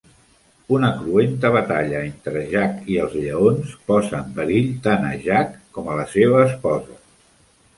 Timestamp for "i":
2.93-2.97